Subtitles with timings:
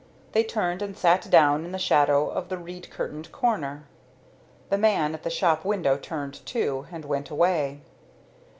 [0.31, 3.83] They turned and sat down in the shadow of the reed curtained corner.
[4.71, 7.81] The man at the shop window turned, too, and went away.